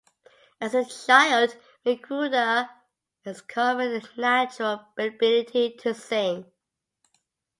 As 0.59 0.73
a 0.73 0.83
child, 0.83 1.55
McGruder 1.85 2.67
discovered 3.23 4.03
a 4.03 4.19
natural 4.19 4.87
ability 4.97 5.75
to 5.81 5.93
sing. 5.93 6.51